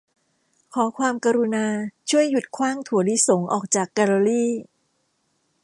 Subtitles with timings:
[0.73, 1.67] ขอความกรุณา
[2.09, 4.45] ช่วยหยุดขว้างถั่วลิสงออกจากแกลเลอรี